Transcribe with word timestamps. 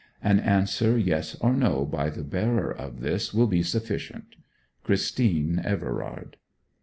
An 0.23 0.39
answer 0.39 0.97
yes 0.97 1.35
or 1.35 1.53
no 1.53 1.85
by 1.85 2.09
the 2.09 2.23
bearer 2.23 2.71
of 2.75 3.01
this 3.01 3.35
will 3.35 3.45
be 3.45 3.61
sufficient. 3.61 4.35
CHRISTINE 4.83 5.61
EVERARD. 5.63 6.37